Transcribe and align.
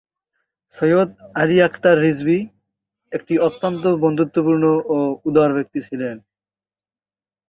সৈয়দ 0.75 1.09
আলী 1.35 1.57
আখতার 1.61 1.97
রিজভী 2.01 2.39
একটি 3.11 3.33
অত্যন্ত 3.39 3.83
বন্ধুত্বপূর্ণ 4.03 4.63
ও 4.87 4.97
উদার 5.25 5.51
ব্যক্তি 5.53 5.79
ছিলেন। 5.87 6.15